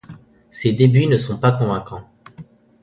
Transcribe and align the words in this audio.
Ses 0.49 0.73
débuts 0.73 1.05
ne 1.05 1.15
sont 1.15 1.37
pas 1.37 1.51
convaincants. 1.51 2.03